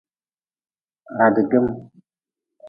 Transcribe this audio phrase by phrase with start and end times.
[1.19, 1.65] Radigm.